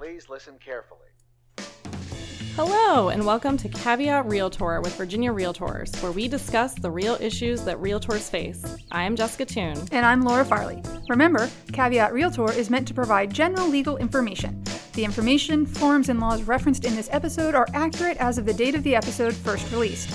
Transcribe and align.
Please 0.00 0.30
listen 0.30 0.54
carefully. 0.64 1.10
Hello, 2.56 3.10
and 3.10 3.26
welcome 3.26 3.58
to 3.58 3.68
Caveat 3.68 4.24
Realtor 4.24 4.80
with 4.80 4.96
Virginia 4.96 5.30
Realtors, 5.30 6.02
where 6.02 6.10
we 6.10 6.26
discuss 6.26 6.72
the 6.72 6.90
real 6.90 7.18
issues 7.20 7.64
that 7.64 7.76
realtors 7.76 8.30
face. 8.30 8.64
I 8.90 9.02
am 9.02 9.14
Jessica 9.14 9.44
Toon. 9.44 9.76
And 9.92 10.06
I'm 10.06 10.22
Laura 10.22 10.42
Farley. 10.46 10.82
Remember, 11.10 11.50
Caveat 11.74 12.14
Realtor 12.14 12.50
is 12.50 12.70
meant 12.70 12.88
to 12.88 12.94
provide 12.94 13.30
general 13.30 13.68
legal 13.68 13.98
information. 13.98 14.64
The 14.94 15.04
information, 15.04 15.66
forms, 15.66 16.08
and 16.08 16.18
laws 16.18 16.44
referenced 16.44 16.86
in 16.86 16.96
this 16.96 17.10
episode 17.12 17.54
are 17.54 17.68
accurate 17.74 18.16
as 18.16 18.38
of 18.38 18.46
the 18.46 18.54
date 18.54 18.74
of 18.74 18.82
the 18.84 18.96
episode 18.96 19.34
first 19.34 19.70
released. 19.70 20.08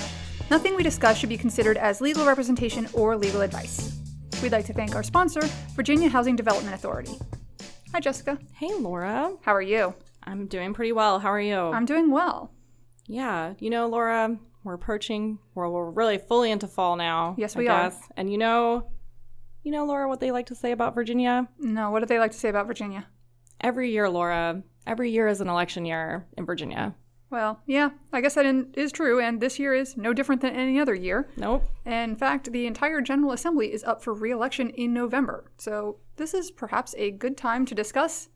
Nothing 0.50 0.76
we 0.76 0.82
discuss 0.82 1.20
should 1.20 1.30
be 1.30 1.38
considered 1.38 1.78
as 1.78 2.02
legal 2.02 2.26
representation 2.26 2.88
or 2.94 3.16
legal 3.16 3.42
advice. 3.42 4.02
We'd 4.42 4.52
like 4.52 4.66
to 4.66 4.74
thank 4.74 4.96
our 4.96 5.04
sponsor, 5.04 5.42
Virginia 5.76 6.10
Housing 6.10 6.36
Development 6.36 6.74
Authority. 6.74 7.20
Hi, 7.96 8.02
Jessica. 8.02 8.38
Hey, 8.52 8.74
Laura. 8.74 9.32
How 9.44 9.56
are 9.56 9.62
you? 9.62 9.96
I'm 10.22 10.48
doing 10.48 10.74
pretty 10.74 10.92
well. 10.92 11.18
How 11.18 11.30
are 11.30 11.40
you? 11.40 11.56
I'm 11.56 11.86
doing 11.86 12.12
well. 12.12 12.52
Yeah, 13.08 13.54
you 13.60 13.70
know, 13.70 13.88
Laura, 13.88 14.38
we're 14.66 14.74
approaching. 14.74 15.40
We're, 15.54 15.70
we're 15.70 15.92
really 15.92 16.18
fully 16.18 16.52
into 16.52 16.68
fall 16.68 16.98
now. 16.98 17.36
Yes, 17.38 17.56
I 17.56 17.60
we 17.60 17.70
are. 17.70 17.84
guess. 17.84 17.98
And 18.18 18.30
you 18.30 18.38
know, 18.38 18.92
you 19.64 19.72
know, 19.72 19.86
Laura, 19.86 20.10
what 20.10 20.20
they 20.20 20.32
like 20.32 20.48
to 20.48 20.56
say 20.56 20.74
about 20.74 20.94
Virginia. 20.94 21.48
No, 21.58 21.90
what 21.90 22.02
do 22.02 22.06
they 22.06 22.20
like 22.20 22.34
to 22.34 22.38
say 22.38 22.50
about 22.50 22.68
Virginia? 22.68 23.08
Every 23.62 23.92
year, 23.92 24.10
Laura, 24.10 24.62
every 24.86 25.12
year 25.12 25.30
is 25.30 25.40
an 25.40 25.48
election 25.48 25.86
year 25.86 26.28
in 26.38 26.46
Virginia. 26.46 26.96
Well, 27.30 27.60
yeah, 27.66 27.90
I 28.14 28.22
guess 28.22 28.36
that 28.36 28.46
in- 28.46 28.72
is 28.76 28.92
true, 28.92 29.20
and 29.20 29.42
this 29.42 29.60
year 29.60 29.74
is 29.74 29.98
no 29.98 30.14
different 30.14 30.42
than 30.42 30.56
any 30.56 30.80
other 30.80 30.94
year. 30.94 31.28
Nope. 31.38 31.64
In 31.86 32.16
fact, 32.16 32.52
the 32.52 32.68
entire 32.68 33.02
General 33.02 33.32
Assembly 33.32 33.74
is 33.74 33.84
up 33.84 34.04
for 34.04 34.14
re 34.14 34.32
election 34.32 34.70
in 34.70 34.94
November, 34.94 35.52
so 35.58 35.98
this 36.18 36.34
is 36.34 36.52
perhaps 36.52 36.94
a 36.98 37.12
good 37.12 37.36
time 37.36 37.66
to 37.66 37.76
discuss 37.76 38.30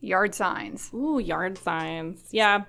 yard 0.00 0.34
signs. 0.34 0.90
Ooh, 0.94 1.18
yard 1.18 1.58
signs. 1.58 2.28
Yeah. 2.30 2.64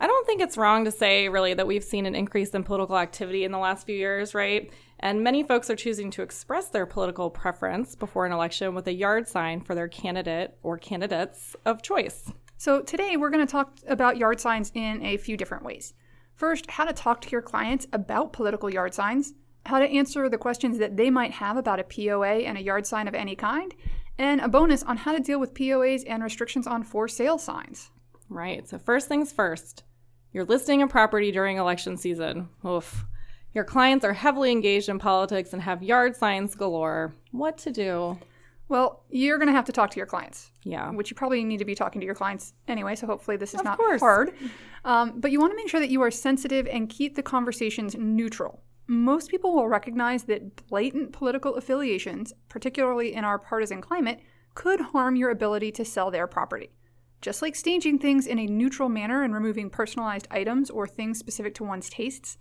I 0.00 0.08
don't 0.08 0.26
think 0.26 0.40
it's 0.40 0.58
wrong 0.58 0.84
to 0.84 0.90
say, 0.90 1.28
really, 1.28 1.54
that 1.54 1.68
we've 1.68 1.84
seen 1.84 2.04
an 2.04 2.16
increase 2.16 2.50
in 2.50 2.64
political 2.64 2.98
activity 2.98 3.44
in 3.44 3.52
the 3.52 3.58
last 3.58 3.86
few 3.86 3.94
years, 3.94 4.34
right? 4.34 4.70
And 4.98 5.22
many 5.22 5.44
folks 5.44 5.70
are 5.70 5.76
choosing 5.76 6.10
to 6.12 6.22
express 6.22 6.68
their 6.68 6.84
political 6.84 7.30
preference 7.30 7.94
before 7.94 8.26
an 8.26 8.32
election 8.32 8.74
with 8.74 8.88
a 8.88 8.92
yard 8.92 9.28
sign 9.28 9.60
for 9.60 9.74
their 9.74 9.88
candidate 9.88 10.56
or 10.62 10.78
candidates 10.78 11.54
of 11.64 11.80
choice. 11.82 12.32
So, 12.64 12.80
today 12.80 13.18
we're 13.18 13.28
going 13.28 13.46
to 13.46 13.52
talk 13.52 13.76
about 13.86 14.16
yard 14.16 14.40
signs 14.40 14.72
in 14.74 15.04
a 15.04 15.18
few 15.18 15.36
different 15.36 15.64
ways. 15.64 15.92
First, 16.34 16.70
how 16.70 16.86
to 16.86 16.94
talk 16.94 17.20
to 17.20 17.28
your 17.28 17.42
clients 17.42 17.86
about 17.92 18.32
political 18.32 18.70
yard 18.70 18.94
signs, 18.94 19.34
how 19.66 19.80
to 19.80 19.84
answer 19.84 20.30
the 20.30 20.38
questions 20.38 20.78
that 20.78 20.96
they 20.96 21.10
might 21.10 21.32
have 21.32 21.58
about 21.58 21.78
a 21.78 21.84
POA 21.84 22.36
and 22.46 22.56
a 22.56 22.62
yard 22.62 22.86
sign 22.86 23.06
of 23.06 23.14
any 23.14 23.36
kind, 23.36 23.74
and 24.16 24.40
a 24.40 24.48
bonus 24.48 24.82
on 24.82 24.96
how 24.96 25.12
to 25.12 25.20
deal 25.20 25.38
with 25.38 25.52
POAs 25.52 26.04
and 26.06 26.22
restrictions 26.22 26.66
on 26.66 26.82
for 26.84 27.06
sale 27.06 27.36
signs. 27.36 27.90
Right. 28.30 28.66
So, 28.66 28.78
first 28.78 29.08
things 29.08 29.30
first, 29.30 29.84
you're 30.32 30.46
listing 30.46 30.80
a 30.80 30.88
property 30.88 31.30
during 31.30 31.58
election 31.58 31.98
season. 31.98 32.48
Oof. 32.66 33.04
Your 33.52 33.64
clients 33.64 34.06
are 34.06 34.14
heavily 34.14 34.52
engaged 34.52 34.88
in 34.88 34.98
politics 34.98 35.52
and 35.52 35.60
have 35.60 35.82
yard 35.82 36.16
signs 36.16 36.54
galore. 36.54 37.14
What 37.30 37.58
to 37.58 37.70
do? 37.70 38.18
Well, 38.68 39.04
you're 39.10 39.36
going 39.38 39.48
to 39.48 39.52
have 39.52 39.66
to 39.66 39.72
talk 39.72 39.90
to 39.90 39.96
your 39.98 40.06
clients. 40.06 40.50
Yeah. 40.62 40.90
which 40.90 41.10
you 41.10 41.14
probably 41.16 41.44
need 41.44 41.58
to 41.58 41.64
be 41.66 41.74
talking 41.74 42.00
to 42.00 42.04
your 42.06 42.14
clients 42.14 42.54
anyway, 42.66 42.94
so 42.96 43.06
hopefully 43.06 43.36
this 43.36 43.52
is 43.52 43.60
Of 43.60 43.64
not 43.64 43.76
course. 43.76 44.00
hard. 44.00 44.32
Um, 44.84 45.20
but 45.20 45.30
you 45.30 45.38
want 45.40 45.52
to 45.52 45.56
make 45.56 45.68
sure 45.68 45.80
that 45.80 45.90
you 45.90 46.00
are 46.02 46.10
sensitive 46.10 46.66
and 46.66 46.88
keep 46.88 47.14
the 47.16 47.22
conversations 47.22 47.94
neutral. 47.96 48.62
Most 48.86 49.30
people 49.30 49.54
will 49.54 49.68
recognize 49.68 50.24
that 50.24 50.66
blatant 50.68 51.12
political 51.12 51.54
affiliations, 51.56 52.32
particularly 52.48 53.12
in 53.14 53.24
our 53.24 53.38
partisan 53.38 53.80
climate, 53.80 54.20
could 54.54 54.80
harm 54.80 55.16
your 55.16 55.30
ability 55.30 55.70
to 55.72 55.84
sell 55.84 56.10
their 56.10 56.26
property. 56.26 56.70
Just 57.22 57.40
like 57.42 57.56
staging 57.56 57.98
things 57.98 58.26
in 58.26 58.38
a 58.38 58.46
neutral 58.46 58.88
manner 58.90 59.22
and 59.22 59.32
removing 59.34 59.70
personalized 59.70 60.28
items 60.30 60.68
or 60.70 60.86
things 60.86 61.18
specific 61.18 61.54
to 61.54 61.64
one's 61.64 61.88
tastes, 61.88 62.36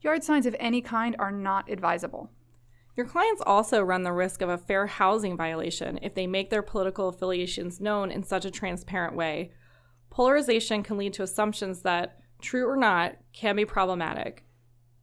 yard 0.00 0.22
signs 0.22 0.46
of 0.46 0.54
any 0.60 0.80
kind 0.80 1.16
are 1.18 1.32
not 1.32 1.68
advisable. 1.70 2.30
Your 2.98 3.06
clients 3.06 3.40
also 3.46 3.80
run 3.80 4.02
the 4.02 4.12
risk 4.12 4.42
of 4.42 4.48
a 4.48 4.58
fair 4.58 4.88
housing 4.88 5.36
violation 5.36 6.00
if 6.02 6.16
they 6.16 6.26
make 6.26 6.50
their 6.50 6.62
political 6.62 7.08
affiliations 7.08 7.80
known 7.80 8.10
in 8.10 8.24
such 8.24 8.44
a 8.44 8.50
transparent 8.50 9.14
way. 9.14 9.52
Polarization 10.10 10.82
can 10.82 10.98
lead 10.98 11.12
to 11.12 11.22
assumptions 11.22 11.82
that, 11.82 12.18
true 12.42 12.68
or 12.68 12.76
not, 12.76 13.14
can 13.32 13.54
be 13.54 13.64
problematic. 13.64 14.44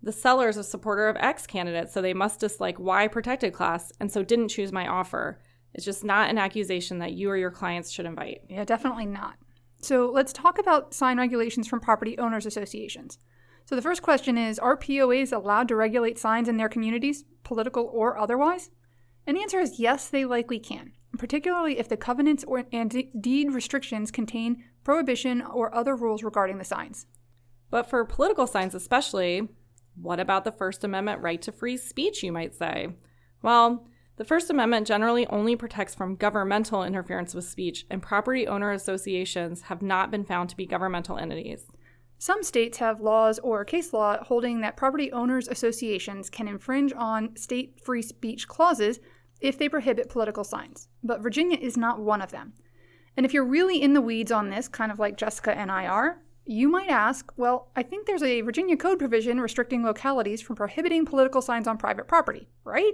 The 0.04 0.12
seller 0.12 0.50
is 0.50 0.58
a 0.58 0.64
supporter 0.66 1.08
of 1.08 1.16
X 1.16 1.48
candidate, 1.48 1.90
so 1.90 2.02
they 2.02 2.14
must 2.14 2.42
dislike 2.42 2.78
Y 2.78 3.08
protected 3.08 3.54
class 3.54 3.94
and 4.02 4.12
so 4.12 4.24
didn't 4.24 4.50
choose 4.50 4.74
my 4.74 4.86
offer. 4.90 5.40
It's 5.74 5.86
just 5.86 6.04
not 6.04 6.30
an 6.30 6.38
accusation 6.38 7.00
that 7.00 7.14
you 7.14 7.30
or 7.30 7.38
your 7.38 7.50
clients 7.50 7.92
should 7.92 8.06
invite. 8.06 8.42
Yeah, 8.50 8.66
definitely 8.66 9.06
not. 9.06 9.36
So 9.80 10.12
let's 10.14 10.34
talk 10.34 10.60
about 10.60 10.94
sign 10.94 11.18
regulations 11.18 11.70
from 11.70 11.80
property 11.80 12.18
owners 12.18 12.46
associations. 12.46 13.20
So 13.66 13.76
the 13.76 13.82
first 13.82 14.04
question 14.04 14.38
is 14.38 14.60
Are 14.60 14.78
POAs 14.78 15.34
allowed 15.34 15.68
to 15.70 15.76
regulate 15.76 16.20
signs 16.20 16.48
in 16.48 16.58
their 16.58 16.70
communities, 16.70 17.26
political 17.44 17.90
or 17.92 18.18
otherwise? 18.18 18.70
And 19.28 19.36
the 19.36 19.42
answer 19.42 19.60
is 19.60 19.80
yes, 19.80 20.08
they 20.08 20.24
likely 20.24 20.60
can, 20.60 20.92
particularly 21.18 21.80
if 21.80 21.90
the 21.90 21.98
covenants 21.98 22.44
or, 22.44 22.66
and 22.72 22.92
de- 22.92 23.12
deed 23.20 23.52
restrictions 23.52 24.12
contain 24.12 24.64
prohibition 24.84 25.42
or 25.42 25.74
other 25.74 25.96
rules 25.96 26.24
regarding 26.24 26.60
the 26.60 26.64
signs. 26.64 27.08
But 27.72 27.90
for 27.90 28.06
political 28.06 28.46
signs, 28.46 28.76
especially, 28.76 29.50
what 30.00 30.20
about 30.20 30.44
the 30.44 30.52
First 30.52 30.84
Amendment 30.84 31.24
right 31.24 31.42
to 31.42 31.52
free 31.52 31.78
speech, 31.78 32.22
you 32.22 32.32
might 32.32 32.54
say? 32.54 32.90
Well, 33.42 33.88
the 34.18 34.26
First 34.26 34.50
Amendment 34.52 34.86
generally 34.88 35.26
only 35.28 35.56
protects 35.56 35.96
from 35.96 36.16
governmental 36.16 36.84
interference 36.84 37.34
with 37.34 37.46
speech, 37.46 37.86
and 37.90 38.02
property 38.02 38.48
owner 38.48 38.72
associations 38.72 39.64
have 39.64 39.82
not 39.82 40.12
been 40.12 40.24
found 40.24 40.50
to 40.50 40.56
be 40.56 40.68
governmental 40.68 41.18
entities. 41.18 41.66
Some 42.18 42.44
states 42.44 42.78
have 42.78 43.02
laws 43.02 43.40
or 43.40 43.66
case 43.66 43.94
law 43.94 44.24
holding 44.24 44.62
that 44.62 44.78
property 44.78 45.12
owners 45.12 45.48
associations 45.48 46.30
can 46.30 46.48
infringe 46.48 46.94
on 46.94 47.36
state 47.36 47.80
free 47.84 48.02
speech 48.02 48.48
clauses 48.48 49.00
if 49.42 49.58
they 49.58 49.70
prohibit 49.70 50.10
political 50.10 50.44
signs, 50.44 50.88
but 51.04 51.22
Virginia 51.22 51.58
is 51.58 51.76
not 51.76 52.00
one 52.00 52.22
of 52.22 52.32
them. 52.32 52.54
And 53.18 53.26
if 53.26 53.34
you're 53.34 53.46
really 53.46 53.82
in 53.82 53.94
the 53.94 54.02
weeds 54.02 54.32
on 54.32 54.50
this, 54.50 54.68
kind 54.68 54.92
of 54.92 55.00
like 55.00 55.18
Jessica 55.18 55.58
and 55.58 55.72
I 55.72 55.88
are, 55.88 56.22
you 56.46 56.70
might 56.70 56.90
ask, 56.90 57.32
well, 57.38 57.72
I 57.76 57.84
think 57.84 58.06
there's 58.06 58.24
a 58.24 58.42
Virginia 58.42 58.78
code 58.78 59.00
provision 59.00 59.42
restricting 59.42 59.84
localities 59.84 60.42
from 60.42 60.56
prohibiting 60.56 61.06
political 61.06 61.42
signs 61.42 61.68
on 61.68 61.78
private 61.78 62.08
property, 62.08 62.48
right? 62.64 62.94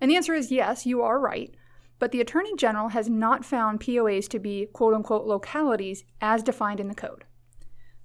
And 0.00 0.10
the 0.10 0.16
answer 0.16 0.34
is 0.34 0.52
yes, 0.52 0.84
you 0.84 1.02
are 1.02 1.18
right. 1.18 1.54
But 1.98 2.12
the 2.12 2.20
Attorney 2.20 2.54
General 2.56 2.88
has 2.88 3.08
not 3.08 3.44
found 3.44 3.80
POAs 3.80 4.28
to 4.28 4.38
be 4.38 4.66
quote 4.72 4.92
unquote 4.92 5.26
localities 5.26 6.04
as 6.20 6.42
defined 6.42 6.80
in 6.80 6.88
the 6.88 6.94
code. 6.94 7.24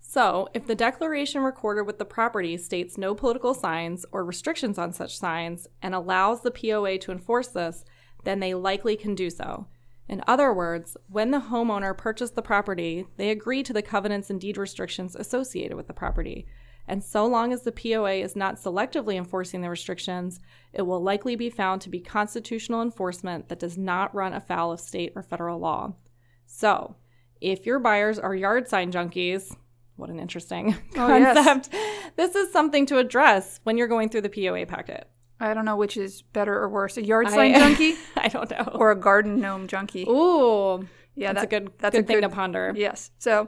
So, 0.03 0.49
if 0.53 0.65
the 0.65 0.75
declaration 0.75 1.41
recorded 1.41 1.83
with 1.83 1.99
the 1.99 2.05
property 2.05 2.57
states 2.57 2.97
no 2.97 3.15
political 3.15 3.53
signs 3.53 4.05
or 4.11 4.25
restrictions 4.25 4.77
on 4.77 4.91
such 4.91 5.17
signs 5.17 5.67
and 5.81 5.95
allows 5.95 6.41
the 6.41 6.51
POA 6.51 6.97
to 6.97 7.11
enforce 7.11 7.47
this, 7.47 7.85
then 8.23 8.39
they 8.39 8.53
likely 8.53 8.97
can 8.97 9.15
do 9.15 9.29
so. 9.29 9.67
In 10.09 10.21
other 10.27 10.51
words, 10.51 10.97
when 11.07 11.31
the 11.31 11.39
homeowner 11.39 11.97
purchased 11.97 12.35
the 12.35 12.41
property, 12.41 13.05
they 13.15 13.29
agree 13.29 13.63
to 13.63 13.71
the 13.71 13.81
covenants 13.81 14.29
and 14.29 14.41
deed 14.41 14.57
restrictions 14.57 15.15
associated 15.15 15.77
with 15.77 15.87
the 15.87 15.93
property. 15.93 16.45
And 16.87 17.03
so 17.03 17.25
long 17.25 17.53
as 17.53 17.61
the 17.61 17.71
POA 17.71 18.15
is 18.15 18.35
not 18.35 18.55
selectively 18.55 19.15
enforcing 19.15 19.61
the 19.61 19.69
restrictions, 19.69 20.41
it 20.73 20.81
will 20.81 21.01
likely 21.01 21.37
be 21.37 21.49
found 21.49 21.79
to 21.81 21.89
be 21.89 22.01
constitutional 22.01 22.81
enforcement 22.81 23.47
that 23.47 23.59
does 23.59 23.77
not 23.77 24.13
run 24.13 24.33
afoul 24.33 24.73
of 24.73 24.81
state 24.81 25.13
or 25.15 25.21
federal 25.23 25.59
law. 25.59 25.93
So, 26.45 26.95
if 27.39 27.65
your 27.65 27.79
buyers 27.79 28.19
are 28.19 28.35
yard 28.35 28.67
sign 28.67 28.91
junkies, 28.91 29.55
what 30.01 30.09
an 30.09 30.19
interesting 30.19 30.75
Oh, 30.97 31.15
yes. 31.15 31.33
concept. 31.45 31.73
This 32.17 32.35
is 32.35 32.51
something 32.51 32.85
to 32.87 32.97
address 32.97 33.59
when 33.63 33.77
you're 33.77 33.87
going 33.87 34.09
through 34.09 34.21
the 34.21 34.29
POA 34.29 34.65
packet. 34.65 35.07
I 35.39 35.53
don't 35.53 35.65
know 35.65 35.75
which 35.77 35.95
is 35.97 36.21
better 36.21 36.53
or 36.55 36.67
worse, 36.69 36.97
a 36.97 37.05
yard 37.05 37.27
I- 37.27 37.31
sign 37.31 37.53
junkie 37.55 37.95
I 38.17 38.27
don't 38.27 38.49
know. 38.51 38.71
or 38.73 38.91
a 38.91 38.95
garden 38.95 39.39
gnome 39.39 39.67
junkie. 39.67 40.03
Ooh, 40.09 40.87
yeah, 41.15 41.33
that's 41.33 41.45
that- 41.49 41.55
a 41.55 41.59
good 41.61 41.71
that's 41.79 41.95
good 41.95 42.03
a 42.03 42.07
thing 42.07 42.17
good- 42.17 42.21
to 42.21 42.29
ponder. 42.29 42.73
Yes. 42.75 43.11
So, 43.17 43.47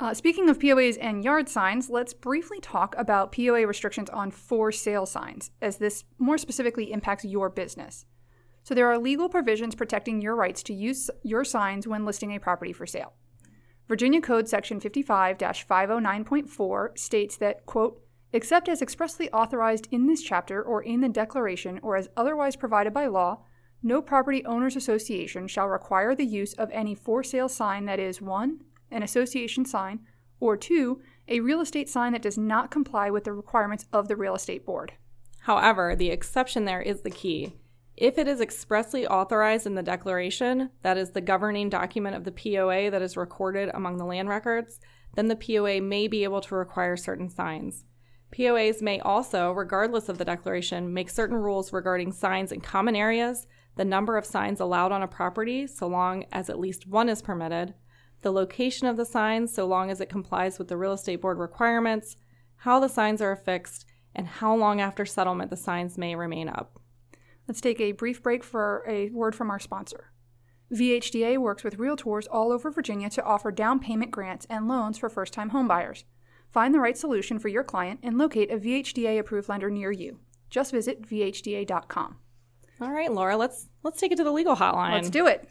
uh, 0.00 0.14
speaking 0.14 0.48
of 0.48 0.58
POAs 0.58 0.96
and 0.96 1.22
yard 1.22 1.48
signs, 1.48 1.90
let's 1.90 2.14
briefly 2.14 2.58
talk 2.60 2.94
about 2.96 3.32
POA 3.32 3.66
restrictions 3.66 4.08
on 4.10 4.30
for 4.30 4.72
sale 4.72 5.04
signs, 5.06 5.50
as 5.60 5.76
this 5.76 6.04
more 6.18 6.38
specifically 6.38 6.90
impacts 6.90 7.24
your 7.24 7.50
business. 7.50 8.06
So, 8.62 8.74
there 8.74 8.88
are 8.90 8.98
legal 8.98 9.28
provisions 9.28 9.74
protecting 9.74 10.20
your 10.22 10.34
rights 10.34 10.62
to 10.64 10.74
use 10.74 11.10
your 11.22 11.44
signs 11.44 11.86
when 11.86 12.04
listing 12.04 12.34
a 12.34 12.40
property 12.40 12.72
for 12.72 12.86
sale. 12.86 13.12
Virginia 13.90 14.20
Code 14.20 14.48
Section 14.48 14.78
55 14.78 15.36
509.4 15.38 16.96
states 16.96 17.36
that, 17.38 17.66
quote, 17.66 18.00
except 18.32 18.68
as 18.68 18.80
expressly 18.80 19.28
authorized 19.32 19.88
in 19.90 20.06
this 20.06 20.22
chapter 20.22 20.62
or 20.62 20.80
in 20.80 21.00
the 21.00 21.08
declaration 21.08 21.80
or 21.82 21.96
as 21.96 22.08
otherwise 22.16 22.54
provided 22.54 22.94
by 22.94 23.08
law, 23.08 23.42
no 23.82 24.00
property 24.00 24.44
owners 24.44 24.76
association 24.76 25.48
shall 25.48 25.66
require 25.66 26.14
the 26.14 26.24
use 26.24 26.52
of 26.52 26.70
any 26.70 26.94
for 26.94 27.24
sale 27.24 27.48
sign 27.48 27.86
that 27.86 27.98
is 27.98 28.22
1. 28.22 28.60
an 28.92 29.02
association 29.02 29.64
sign, 29.64 29.98
or 30.38 30.56
2. 30.56 31.00
a 31.26 31.40
real 31.40 31.60
estate 31.60 31.88
sign 31.88 32.12
that 32.12 32.22
does 32.22 32.38
not 32.38 32.70
comply 32.70 33.10
with 33.10 33.24
the 33.24 33.32
requirements 33.32 33.86
of 33.92 34.06
the 34.06 34.14
real 34.14 34.36
estate 34.36 34.64
board. 34.64 34.92
However, 35.40 35.96
the 35.96 36.10
exception 36.10 36.64
there 36.64 36.80
is 36.80 37.00
the 37.00 37.10
key. 37.10 37.54
If 38.00 38.16
it 38.16 38.26
is 38.26 38.40
expressly 38.40 39.06
authorized 39.06 39.66
in 39.66 39.74
the 39.74 39.82
declaration, 39.82 40.70
that 40.80 40.96
is 40.96 41.10
the 41.10 41.20
governing 41.20 41.68
document 41.68 42.16
of 42.16 42.24
the 42.24 42.32
POA 42.32 42.90
that 42.90 43.02
is 43.02 43.14
recorded 43.14 43.70
among 43.74 43.98
the 43.98 44.06
land 44.06 44.30
records, 44.30 44.80
then 45.16 45.28
the 45.28 45.36
POA 45.36 45.82
may 45.82 46.08
be 46.08 46.24
able 46.24 46.40
to 46.40 46.54
require 46.54 46.96
certain 46.96 47.28
signs. 47.28 47.84
POAs 48.32 48.80
may 48.80 49.00
also, 49.00 49.52
regardless 49.52 50.08
of 50.08 50.16
the 50.16 50.24
declaration, 50.24 50.94
make 50.94 51.10
certain 51.10 51.36
rules 51.36 51.74
regarding 51.74 52.10
signs 52.10 52.52
in 52.52 52.62
common 52.62 52.96
areas, 52.96 53.46
the 53.76 53.84
number 53.84 54.16
of 54.16 54.24
signs 54.24 54.60
allowed 54.60 54.92
on 54.92 55.02
a 55.02 55.06
property, 55.06 55.66
so 55.66 55.86
long 55.86 56.24
as 56.32 56.48
at 56.48 56.58
least 56.58 56.86
one 56.86 57.10
is 57.10 57.20
permitted, 57.20 57.74
the 58.22 58.32
location 58.32 58.86
of 58.86 58.96
the 58.96 59.04
signs, 59.04 59.52
so 59.52 59.66
long 59.66 59.90
as 59.90 60.00
it 60.00 60.08
complies 60.08 60.58
with 60.58 60.68
the 60.68 60.76
real 60.78 60.94
estate 60.94 61.20
board 61.20 61.38
requirements, 61.38 62.16
how 62.56 62.80
the 62.80 62.88
signs 62.88 63.20
are 63.20 63.32
affixed, 63.32 63.84
and 64.14 64.26
how 64.26 64.56
long 64.56 64.80
after 64.80 65.04
settlement 65.04 65.50
the 65.50 65.56
signs 65.56 65.98
may 65.98 66.14
remain 66.14 66.48
up. 66.48 66.80
Let's 67.50 67.60
take 67.60 67.80
a 67.80 67.90
brief 67.90 68.22
break 68.22 68.44
for 68.44 68.84
a 68.86 69.10
word 69.10 69.34
from 69.34 69.50
our 69.50 69.58
sponsor. 69.58 70.12
VHDA 70.72 71.36
works 71.36 71.64
with 71.64 71.78
realtors 71.78 72.28
all 72.30 72.52
over 72.52 72.70
Virginia 72.70 73.10
to 73.10 73.24
offer 73.24 73.50
down 73.50 73.80
payment 73.80 74.12
grants 74.12 74.46
and 74.48 74.68
loans 74.68 74.98
for 74.98 75.08
first 75.08 75.32
time 75.32 75.50
homebuyers. 75.50 76.04
Find 76.52 76.72
the 76.72 76.78
right 76.78 76.96
solution 76.96 77.40
for 77.40 77.48
your 77.48 77.64
client 77.64 77.98
and 78.04 78.16
locate 78.16 78.52
a 78.52 78.56
VHDA 78.56 79.18
approved 79.18 79.48
lender 79.48 79.68
near 79.68 79.90
you. 79.90 80.20
Just 80.48 80.70
visit 80.70 81.02
vhda.com. 81.02 82.18
All 82.80 82.92
right, 82.92 83.10
Laura, 83.10 83.36
let's 83.36 83.66
let's 83.82 83.98
take 83.98 84.12
it 84.12 84.18
to 84.18 84.22
the 84.22 84.30
legal 84.30 84.54
hotline. 84.54 84.92
Let's 84.92 85.10
do 85.10 85.26
it. 85.26 85.48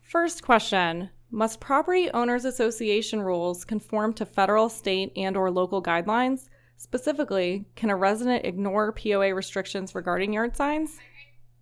First 0.00 0.42
question: 0.42 1.10
Must 1.30 1.60
property 1.60 2.10
owners 2.12 2.46
association 2.46 3.20
rules 3.20 3.66
conform 3.66 4.14
to 4.14 4.24
federal, 4.24 4.70
state, 4.70 5.12
and 5.14 5.36
or 5.36 5.50
local 5.50 5.82
guidelines? 5.82 6.48
Specifically, 6.78 7.66
can 7.74 7.90
a 7.90 7.96
resident 7.96 8.46
ignore 8.46 8.92
POA 8.92 9.34
restrictions 9.34 9.94
regarding 9.94 10.32
yard 10.32 10.56
signs? 10.56 10.98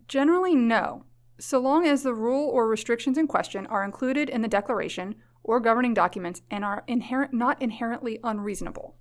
Generally, 0.08 0.54
no, 0.54 1.04
so 1.38 1.58
long 1.58 1.86
as 1.86 2.02
the 2.02 2.14
rule 2.14 2.48
or 2.48 2.68
restrictions 2.68 3.18
in 3.18 3.26
question 3.26 3.66
are 3.66 3.84
included 3.84 4.28
in 4.28 4.42
the 4.42 4.48
declaration 4.48 5.16
or 5.42 5.60
governing 5.60 5.94
documents 5.94 6.42
and 6.50 6.64
are 6.64 6.84
inherent, 6.86 7.32
not 7.32 7.60
inherently 7.60 8.18
unreasonable. 8.24 8.96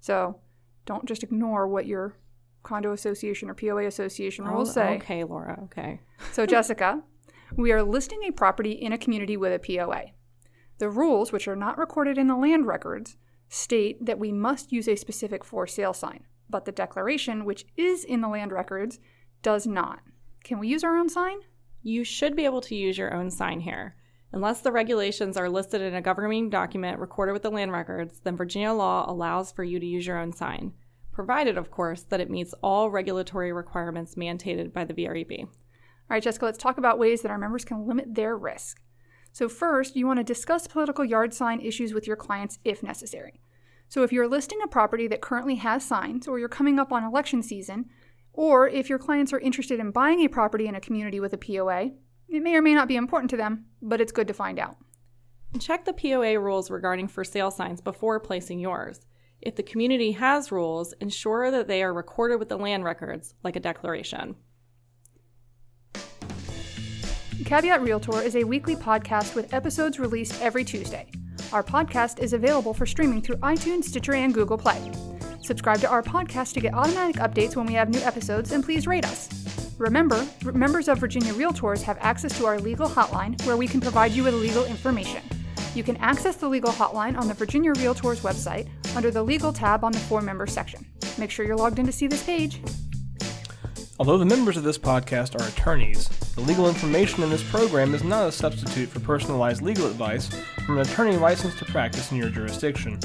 So 0.00 0.40
don't 0.84 1.06
just 1.06 1.22
ignore 1.22 1.66
what 1.68 1.86
your 1.86 2.18
condo 2.62 2.92
association 2.92 3.48
or 3.48 3.54
POA 3.54 3.86
association 3.86 4.46
oh, 4.46 4.52
rules 4.52 4.70
Oh, 4.70 4.72
say. 4.72 4.96
Okay, 4.96 5.24
Laura. 5.24 5.60
Okay. 5.64 6.00
So, 6.32 6.44
Jessica, 6.54 7.02
we 7.56 7.72
are 7.72 7.82
listing 7.82 8.22
a 8.24 8.32
property 8.32 8.72
in 8.72 8.92
a 8.92 8.98
community 8.98 9.36
with 9.36 9.52
a 9.52 9.58
POA. 9.58 10.12
The 10.78 10.90
rules, 10.90 11.32
which 11.32 11.48
are 11.48 11.56
not 11.56 11.78
recorded 11.78 12.18
in 12.18 12.26
the 12.26 12.36
land 12.36 12.66
records, 12.66 13.16
state 13.48 14.04
that 14.04 14.18
we 14.18 14.32
must 14.32 14.72
use 14.72 14.88
a 14.88 14.96
specific 14.96 15.44
for 15.44 15.66
sale 15.66 15.94
sign, 15.94 16.24
but 16.50 16.64
the 16.64 16.72
declaration, 16.72 17.44
which 17.44 17.64
is 17.76 18.04
in 18.04 18.20
the 18.20 18.28
land 18.28 18.52
records, 18.52 18.98
does 19.42 19.66
not. 19.66 20.00
Can 20.46 20.60
we 20.60 20.68
use 20.68 20.84
our 20.84 20.96
own 20.96 21.08
sign? 21.08 21.38
You 21.82 22.04
should 22.04 22.36
be 22.36 22.44
able 22.44 22.60
to 22.60 22.76
use 22.76 22.96
your 22.96 23.12
own 23.12 23.32
sign 23.32 23.58
here. 23.58 23.96
Unless 24.30 24.60
the 24.60 24.70
regulations 24.70 25.36
are 25.36 25.48
listed 25.48 25.80
in 25.80 25.96
a 25.96 26.00
governing 26.00 26.50
document 26.50 27.00
recorded 27.00 27.32
with 27.32 27.42
the 27.42 27.50
land 27.50 27.72
records, 27.72 28.20
then 28.20 28.36
Virginia 28.36 28.72
law 28.72 29.10
allows 29.10 29.50
for 29.50 29.64
you 29.64 29.80
to 29.80 29.84
use 29.84 30.06
your 30.06 30.20
own 30.20 30.32
sign, 30.32 30.72
provided, 31.10 31.58
of 31.58 31.72
course, 31.72 32.02
that 32.04 32.20
it 32.20 32.30
meets 32.30 32.54
all 32.62 32.90
regulatory 32.90 33.52
requirements 33.52 34.14
mandated 34.14 34.72
by 34.72 34.84
the 34.84 34.94
VREB. 34.94 35.40
All 35.40 35.48
right, 36.10 36.22
Jessica, 36.22 36.44
let's 36.44 36.58
talk 36.58 36.78
about 36.78 36.96
ways 37.00 37.22
that 37.22 37.32
our 37.32 37.38
members 37.38 37.64
can 37.64 37.84
limit 37.84 38.14
their 38.14 38.36
risk. 38.36 38.80
So, 39.32 39.48
first, 39.48 39.96
you 39.96 40.06
want 40.06 40.20
to 40.20 40.22
discuss 40.22 40.68
political 40.68 41.04
yard 41.04 41.34
sign 41.34 41.60
issues 41.60 41.92
with 41.92 42.06
your 42.06 42.14
clients 42.14 42.60
if 42.64 42.84
necessary. 42.84 43.40
So, 43.88 44.04
if 44.04 44.12
you're 44.12 44.28
listing 44.28 44.60
a 44.62 44.68
property 44.68 45.08
that 45.08 45.20
currently 45.20 45.56
has 45.56 45.84
signs, 45.84 46.28
or 46.28 46.38
you're 46.38 46.48
coming 46.48 46.78
up 46.78 46.92
on 46.92 47.02
election 47.02 47.42
season, 47.42 47.86
or 48.36 48.68
if 48.68 48.88
your 48.88 48.98
clients 48.98 49.32
are 49.32 49.40
interested 49.40 49.80
in 49.80 49.90
buying 49.90 50.20
a 50.20 50.28
property 50.28 50.68
in 50.68 50.74
a 50.74 50.80
community 50.80 51.18
with 51.18 51.32
a 51.32 51.38
POA, 51.38 51.90
it 52.28 52.42
may 52.42 52.54
or 52.54 52.62
may 52.62 52.74
not 52.74 52.86
be 52.86 52.96
important 52.96 53.30
to 53.30 53.36
them, 53.36 53.64
but 53.82 54.00
it's 54.00 54.12
good 54.12 54.28
to 54.28 54.34
find 54.34 54.58
out. 54.58 54.76
Check 55.58 55.84
the 55.84 55.92
POA 55.92 56.38
rules 56.38 56.70
regarding 56.70 57.08
for 57.08 57.24
sale 57.24 57.50
signs 57.50 57.80
before 57.80 58.20
placing 58.20 58.60
yours. 58.60 59.06
If 59.40 59.56
the 59.56 59.62
community 59.62 60.12
has 60.12 60.52
rules, 60.52 60.92
ensure 61.00 61.50
that 61.50 61.66
they 61.66 61.82
are 61.82 61.94
recorded 61.94 62.38
with 62.38 62.48
the 62.48 62.58
land 62.58 62.84
records, 62.84 63.34
like 63.42 63.56
a 63.56 63.60
declaration. 63.60 64.36
Caveat 67.44 67.80
Realtor 67.80 68.22
is 68.22 68.34
a 68.34 68.44
weekly 68.44 68.74
podcast 68.74 69.34
with 69.34 69.54
episodes 69.54 70.00
released 70.00 70.42
every 70.42 70.64
Tuesday. 70.64 71.10
Our 71.52 71.62
podcast 71.62 72.18
is 72.18 72.32
available 72.32 72.74
for 72.74 72.86
streaming 72.86 73.22
through 73.22 73.36
iTunes, 73.36 73.84
Stitcher, 73.84 74.14
and 74.14 74.34
Google 74.34 74.58
Play. 74.58 74.90
Subscribe 75.46 75.78
to 75.78 75.88
our 75.88 76.02
podcast 76.02 76.54
to 76.54 76.60
get 76.60 76.74
automatic 76.74 77.16
updates 77.16 77.54
when 77.54 77.66
we 77.66 77.74
have 77.74 77.88
new 77.88 78.00
episodes, 78.00 78.50
and 78.50 78.64
please 78.64 78.88
rate 78.88 79.04
us. 79.04 79.28
Remember, 79.78 80.26
members 80.42 80.88
of 80.88 80.98
Virginia 80.98 81.32
Realtors 81.34 81.82
have 81.82 81.96
access 82.00 82.36
to 82.38 82.46
our 82.46 82.58
legal 82.58 82.88
hotline 82.88 83.40
where 83.46 83.56
we 83.56 83.68
can 83.68 83.80
provide 83.80 84.10
you 84.10 84.24
with 84.24 84.34
legal 84.34 84.64
information. 84.64 85.22
You 85.76 85.84
can 85.84 85.98
access 85.98 86.34
the 86.34 86.48
legal 86.48 86.72
hotline 86.72 87.16
on 87.16 87.28
the 87.28 87.34
Virginia 87.34 87.72
Realtors 87.74 88.22
website 88.22 88.68
under 88.96 89.12
the 89.12 89.22
Legal 89.22 89.52
tab 89.52 89.84
on 89.84 89.92
the 89.92 90.00
For 90.00 90.20
Members 90.20 90.52
section. 90.52 90.84
Make 91.16 91.30
sure 91.30 91.46
you're 91.46 91.54
logged 91.54 91.78
in 91.78 91.86
to 91.86 91.92
see 91.92 92.08
this 92.08 92.24
page. 92.24 92.60
Although 94.00 94.18
the 94.18 94.24
members 94.24 94.56
of 94.56 94.64
this 94.64 94.78
podcast 94.78 95.40
are 95.40 95.48
attorneys, 95.48 96.08
the 96.34 96.40
legal 96.40 96.68
information 96.68 97.22
in 97.22 97.30
this 97.30 97.48
program 97.48 97.94
is 97.94 98.02
not 98.02 98.28
a 98.28 98.32
substitute 98.32 98.88
for 98.88 98.98
personalized 98.98 99.62
legal 99.62 99.86
advice 99.86 100.28
from 100.66 100.78
an 100.78 100.88
attorney 100.88 101.16
licensed 101.16 101.58
to 101.58 101.64
practice 101.66 102.10
in 102.10 102.18
your 102.18 102.30
jurisdiction. 102.30 102.98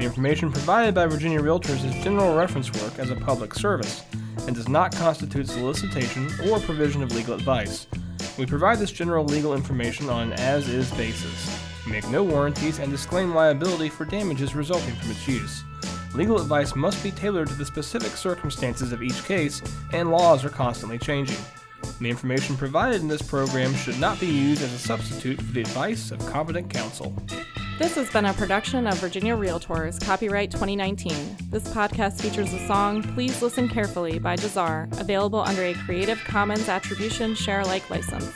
The 0.00 0.06
information 0.06 0.50
provided 0.50 0.94
by 0.94 1.04
Virginia 1.04 1.40
Realtors 1.42 1.84
is 1.84 2.02
general 2.02 2.34
reference 2.34 2.72
work 2.82 2.98
as 2.98 3.10
a 3.10 3.16
public 3.16 3.52
service 3.52 4.02
and 4.46 4.56
does 4.56 4.66
not 4.66 4.96
constitute 4.96 5.46
solicitation 5.46 6.26
or 6.48 6.58
provision 6.58 7.02
of 7.02 7.14
legal 7.14 7.34
advice. 7.34 7.86
We 8.38 8.46
provide 8.46 8.78
this 8.78 8.92
general 8.92 9.26
legal 9.26 9.52
information 9.52 10.08
on 10.08 10.32
an 10.32 10.40
as 10.40 10.70
is 10.70 10.90
basis. 10.92 11.54
We 11.84 11.92
make 11.92 12.08
no 12.08 12.24
warranties 12.24 12.78
and 12.78 12.90
disclaim 12.90 13.34
liability 13.34 13.90
for 13.90 14.06
damages 14.06 14.54
resulting 14.54 14.94
from 14.94 15.10
its 15.10 15.28
use. 15.28 15.62
Legal 16.14 16.40
advice 16.40 16.74
must 16.74 17.02
be 17.02 17.10
tailored 17.10 17.48
to 17.48 17.54
the 17.54 17.66
specific 17.66 18.12
circumstances 18.12 18.92
of 18.92 19.02
each 19.02 19.22
case, 19.24 19.60
and 19.92 20.10
laws 20.10 20.46
are 20.46 20.48
constantly 20.48 20.96
changing. 20.96 21.36
The 22.00 22.08
information 22.08 22.56
provided 22.56 23.02
in 23.02 23.08
this 23.08 23.20
program 23.20 23.74
should 23.74 24.00
not 24.00 24.18
be 24.18 24.28
used 24.28 24.62
as 24.62 24.72
a 24.72 24.78
substitute 24.78 25.42
for 25.42 25.52
the 25.52 25.60
advice 25.60 26.10
of 26.10 26.24
competent 26.24 26.70
counsel. 26.70 27.14
This 27.80 27.94
has 27.94 28.10
been 28.10 28.26
a 28.26 28.34
production 28.34 28.86
of 28.86 28.98
Virginia 28.98 29.34
Realtors, 29.34 29.98
copyright 30.04 30.50
2019. 30.50 31.14
This 31.48 31.66
podcast 31.68 32.20
features 32.20 32.52
the 32.52 32.66
song 32.66 33.02
Please 33.14 33.40
Listen 33.40 33.70
Carefully 33.70 34.18
by 34.18 34.36
Jahzzar, 34.36 35.00
available 35.00 35.40
under 35.40 35.62
a 35.62 35.72
Creative 35.72 36.22
Commons 36.24 36.68
Attribution 36.68 37.34
Share 37.34 37.60
Alike 37.60 37.88
license. 37.88 38.34